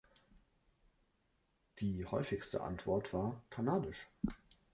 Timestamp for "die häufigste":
1.77-2.61